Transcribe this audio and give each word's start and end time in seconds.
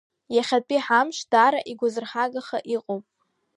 Иахьатәи 0.35 0.79
ҳамш 0.85 1.17
даара 1.31 1.59
игәазырҳагаха 1.71 2.57
иҟоуп! 2.75 3.05